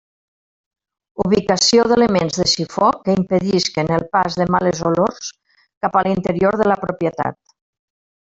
[1.23, 5.31] Ubicació d'elements de sifó que impedisquen el pas de males olors
[5.85, 7.39] cap a l'interior de la propietat.